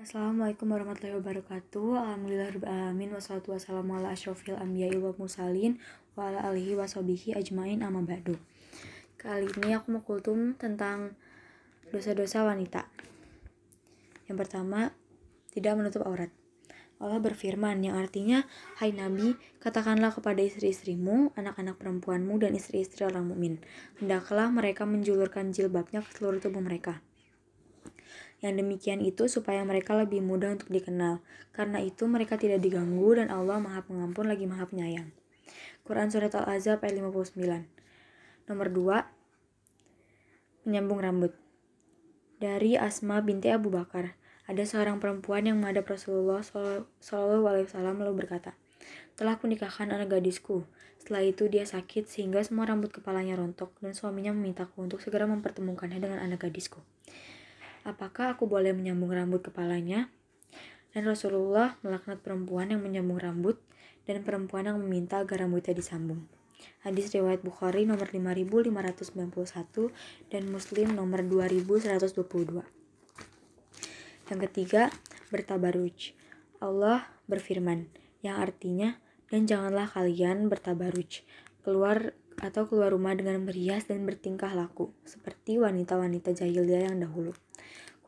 Assalamualaikum 0.00 0.72
warahmatullahi 0.72 1.20
wabarakatuh. 1.20 2.00
Alhamdulillahirrahmanirrahim. 2.00 3.20
Wassalatu 3.20 3.52
wassalamu 3.52 4.00
ala 4.00 4.16
asyrafil 4.16 4.56
anbiya'i 4.56 4.96
wa 4.96 5.12
mursalin 5.12 5.76
wa 6.16 6.32
ala 6.32 6.40
alihi 6.48 6.72
wa 6.72 6.88
sahbihi 6.88 7.36
ajmain 7.36 7.84
amma 7.84 8.00
ba'du. 8.00 8.40
Kali 9.20 9.44
ini 9.60 9.76
aku 9.76 9.92
mau 9.92 10.00
kultum 10.00 10.56
tentang 10.56 11.12
dosa-dosa 11.92 12.48
wanita. 12.48 12.88
Yang 14.24 14.36
pertama, 14.40 14.96
tidak 15.52 15.76
menutup 15.76 16.08
aurat. 16.08 16.32
Allah 16.96 17.20
berfirman 17.20 17.84
yang 17.84 18.00
artinya, 18.00 18.48
Hai 18.80 18.96
Nabi, 18.96 19.36
katakanlah 19.60 20.16
kepada 20.16 20.40
istri-istrimu, 20.40 21.36
anak-anak 21.36 21.76
perempuanmu, 21.76 22.40
dan 22.40 22.56
istri-istri 22.56 23.04
orang 23.04 23.28
mukmin, 23.28 23.60
hendaklah 24.00 24.48
mereka 24.48 24.88
menjulurkan 24.88 25.52
jilbabnya 25.52 26.00
ke 26.00 26.08
seluruh 26.16 26.40
tubuh 26.40 26.64
mereka 26.64 27.04
yang 28.40 28.56
demikian 28.56 29.04
itu 29.04 29.28
supaya 29.28 29.60
mereka 29.68 29.92
lebih 29.92 30.24
mudah 30.24 30.56
untuk 30.56 30.72
dikenal. 30.72 31.20
Karena 31.52 31.78
itu 31.84 32.08
mereka 32.08 32.40
tidak 32.40 32.64
diganggu 32.64 33.20
dan 33.20 33.28
Allah 33.28 33.60
Maha 33.60 33.84
Pengampun 33.84 34.26
lagi 34.28 34.48
Maha 34.48 34.64
Penyayang. 34.64 35.12
Quran 35.84 36.08
Surat 36.08 36.32
Al-Azab 36.32 36.80
ayat 36.86 36.94
59 37.02 37.36
Nomor 38.46 38.68
2 38.70 40.66
Menyambung 40.68 41.02
rambut 41.02 41.34
Dari 42.38 42.78
Asma 42.78 43.18
binti 43.24 43.50
Abu 43.50 43.74
Bakar 43.74 44.14
Ada 44.46 44.62
seorang 44.62 45.02
perempuan 45.02 45.50
yang 45.50 45.58
menghadap 45.58 45.90
Rasulullah 45.90 46.46
Wasallam 46.46 47.96
lalu 48.02 48.14
berkata, 48.22 48.54
telah 49.14 49.38
kunikahkan 49.38 49.90
anak 49.94 50.10
gadisku. 50.18 50.66
Setelah 50.98 51.22
itu 51.22 51.46
dia 51.46 51.62
sakit 51.62 52.10
sehingga 52.10 52.42
semua 52.42 52.66
rambut 52.66 52.90
kepalanya 52.90 53.38
rontok 53.38 53.74
dan 53.78 53.94
suaminya 53.94 54.34
memintaku 54.34 54.82
untuk 54.82 54.98
segera 54.98 55.26
mempertemukannya 55.30 56.02
dengan 56.02 56.18
anak 56.18 56.50
gadisku 56.50 56.82
apakah 57.86 58.36
aku 58.36 58.46
boleh 58.46 58.72
menyambung 58.72 59.12
rambut 59.12 59.44
kepalanya? 59.44 60.10
Dan 60.90 61.06
Rasulullah 61.06 61.78
melaknat 61.86 62.18
perempuan 62.20 62.74
yang 62.74 62.82
menyambung 62.82 63.22
rambut 63.22 63.62
dan 64.04 64.26
perempuan 64.26 64.66
yang 64.66 64.78
meminta 64.82 65.22
agar 65.22 65.46
rambutnya 65.46 65.76
disambung. 65.76 66.26
Hadis 66.84 67.12
riwayat 67.12 67.40
Bukhari 67.40 67.88
nomor 67.88 68.08
5591 68.08 69.92
dan 70.28 70.42
Muslim 70.48 70.92
nomor 70.92 71.24
2122. 71.24 72.64
Yang 74.30 74.40
ketiga, 74.50 74.92
bertabaruj. 75.32 76.14
Allah 76.60 77.08
berfirman, 77.26 77.88
yang 78.20 78.36
artinya, 78.38 79.00
dan 79.32 79.48
janganlah 79.48 79.88
kalian 79.88 80.50
bertabaruj, 80.52 81.24
keluar 81.64 82.12
atau 82.40 82.64
keluar 82.64 82.90
rumah 82.96 83.12
dengan 83.12 83.44
berhias 83.44 83.84
dan 83.86 84.08
bertingkah 84.08 84.50
laku, 84.56 84.90
seperti 85.04 85.60
wanita-wanita 85.60 86.32
jahiliyah 86.32 86.90
yang 86.90 87.04
dahulu. 87.04 87.36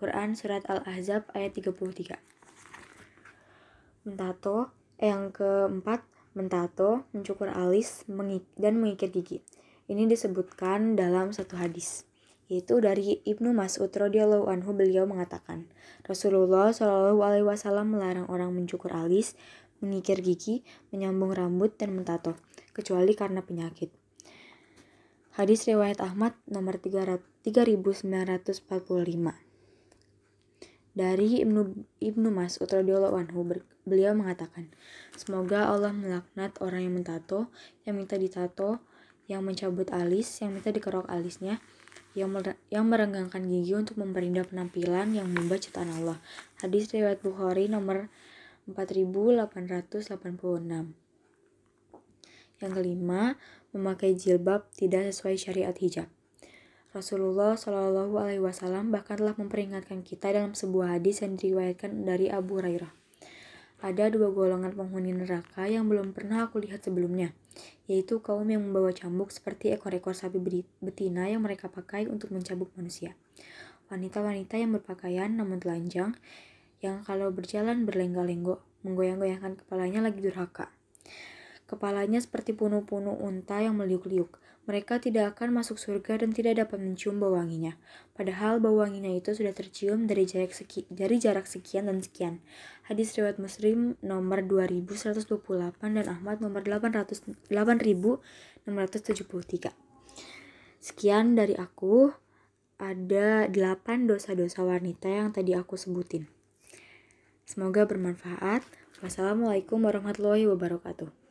Quran 0.00 0.34
Surat 0.34 0.66
Al-Ahzab 0.66 1.30
ayat 1.36 1.54
33 1.54 2.18
Mentato, 4.02 4.74
eh, 4.98 5.14
yang 5.14 5.30
keempat, 5.30 6.02
mentato, 6.34 7.06
mencukur 7.14 7.52
alis, 7.54 8.02
dan 8.58 8.82
mengikir 8.82 9.14
gigi. 9.14 9.46
Ini 9.86 10.10
disebutkan 10.10 10.98
dalam 10.98 11.30
satu 11.30 11.54
hadis, 11.54 12.02
yaitu 12.50 12.82
dari 12.82 13.22
Ibnu 13.22 13.54
Mas'ud 13.54 13.94
radhiyallahu 13.94 14.50
anhu 14.50 14.74
beliau 14.74 15.06
mengatakan, 15.06 15.70
Rasulullah 16.02 16.74
shallallahu 16.74 17.22
alaihi 17.22 17.46
wasallam 17.46 17.94
melarang 17.94 18.26
orang 18.26 18.50
mencukur 18.50 18.90
alis, 18.90 19.38
mengikir 19.78 20.18
gigi, 20.18 20.66
menyambung 20.90 21.30
rambut 21.30 21.78
dan 21.78 21.94
mentato, 21.94 22.34
kecuali 22.74 23.14
karena 23.14 23.38
penyakit. 23.38 24.01
Hadis 25.32 25.64
riwayat 25.64 25.96
Ahmad 26.04 26.36
nomor 26.44 26.76
3945 26.76 27.24
dari 30.92 31.40
Ibnu 31.40 31.88
Ibnu 32.04 32.28
Mas'ud 32.28 32.68
radhiyallahu 32.68 33.16
anhu 33.16 33.40
beliau 33.88 34.12
mengatakan, 34.12 34.68
semoga 35.16 35.72
Allah 35.72 35.88
melaknat 35.88 36.52
orang 36.60 36.84
yang 36.84 37.00
mentato, 37.00 37.48
yang 37.88 37.96
minta 37.96 38.20
ditato, 38.20 38.84
yang 39.24 39.40
mencabut 39.40 39.88
alis, 39.88 40.28
yang 40.44 40.52
minta 40.52 40.68
dikerok 40.68 41.08
alisnya, 41.08 41.64
yang 42.12 42.28
yang 42.68 42.92
merenggangkan 42.92 43.48
gigi 43.48 43.72
untuk 43.72 43.96
memperindah 43.96 44.44
penampilan 44.44 45.16
yang 45.16 45.32
membaca 45.32 45.64
ciptaan 45.64 45.96
Allah. 45.96 46.20
Hadis 46.60 46.92
riwayat 46.92 47.24
Bukhari 47.24 47.72
nomor 47.72 48.12
4886. 48.68 51.01
Yang 52.62 52.72
kelima, 52.78 53.34
memakai 53.74 54.14
jilbab 54.14 54.70
tidak 54.78 55.10
sesuai 55.10 55.34
syariat 55.34 55.74
hijab. 55.74 56.06
Rasulullah 56.92 57.56
Shallallahu 57.58 58.14
Alaihi 58.20 58.44
Wasallam 58.44 58.92
bahkan 58.94 59.16
telah 59.18 59.34
memperingatkan 59.34 60.04
kita 60.06 60.30
dalam 60.30 60.54
sebuah 60.54 61.00
hadis 61.00 61.24
yang 61.24 61.34
diriwayatkan 61.34 62.06
dari 62.06 62.30
Abu 62.30 62.60
Hurairah. 62.60 62.92
Ada 63.82 64.14
dua 64.14 64.30
golongan 64.30 64.78
penghuni 64.78 65.10
neraka 65.10 65.66
yang 65.66 65.90
belum 65.90 66.14
pernah 66.14 66.46
aku 66.46 66.62
lihat 66.62 66.86
sebelumnya, 66.86 67.34
yaitu 67.90 68.22
kaum 68.22 68.46
yang 68.46 68.62
membawa 68.62 68.94
cambuk 68.94 69.34
seperti 69.34 69.74
ekor-ekor 69.74 70.14
sapi 70.14 70.38
betina 70.78 71.26
yang 71.26 71.42
mereka 71.42 71.66
pakai 71.66 72.06
untuk 72.06 72.30
mencambuk 72.30 72.70
manusia. 72.78 73.18
Wanita-wanita 73.90 74.54
yang 74.54 74.78
berpakaian 74.78 75.34
namun 75.34 75.58
telanjang, 75.58 76.14
yang 76.78 77.02
kalau 77.02 77.34
berjalan 77.34 77.82
berlenggak-lenggok, 77.82 78.62
menggoyang-goyangkan 78.86 79.58
kepalanya 79.58 80.06
lagi 80.06 80.22
durhaka. 80.22 80.70
Kepalanya 81.72 82.20
seperti 82.20 82.52
punuh-punuh 82.52 83.16
unta 83.16 83.64
yang 83.64 83.80
meliuk-liuk. 83.80 84.36
Mereka 84.68 85.00
tidak 85.00 85.32
akan 85.32 85.56
masuk 85.56 85.80
surga 85.80 86.20
dan 86.20 86.36
tidak 86.36 86.60
dapat 86.60 86.84
mencium 86.84 87.16
bau 87.16 87.32
wanginya. 87.32 87.80
Padahal 88.12 88.60
bau 88.60 88.76
wanginya 88.76 89.08
itu 89.08 89.32
sudah 89.32 89.56
tercium 89.56 90.04
dari 90.04 90.28
jarak, 90.28 90.52
seki, 90.52 90.84
dari 90.92 91.16
jarak 91.16 91.48
sekian 91.48 91.88
dan 91.88 92.04
sekian. 92.04 92.44
Hadis 92.84 93.16
riwayat 93.16 93.40
Muslim 93.40 93.96
nomor 94.04 94.44
2128 94.44 95.96
dan 95.96 96.12
Ahmad 96.12 96.44
nomor 96.44 96.60
800, 96.60 97.24
8673. 97.48 99.72
Sekian 100.76 101.32
dari 101.32 101.56
aku. 101.56 102.12
Ada 102.76 103.48
8 103.48 104.10
dosa-dosa 104.10 104.60
wanita 104.60 105.08
yang 105.08 105.32
tadi 105.32 105.56
aku 105.56 105.80
sebutin. 105.80 106.28
Semoga 107.48 107.88
bermanfaat. 107.88 108.60
Wassalamualaikum 109.00 109.80
warahmatullahi 109.80 110.44
wabarakatuh. 110.50 111.21